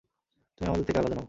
তুমি 0.57 0.67
আমাদের 0.67 0.85
থেকে 0.85 0.99
আলাদা 0.99 1.15
নও। 1.15 1.19